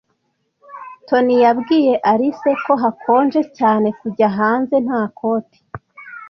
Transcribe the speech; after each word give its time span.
Toni 1.07 1.35
yabwiye 1.45 1.93
Alice 2.11 2.49
ko 2.65 2.73
hakonje 2.83 3.41
cyane 3.57 3.87
kujya 3.99 4.27
hanze 4.37 4.75
nta 4.85 5.01
koti. 5.17 5.59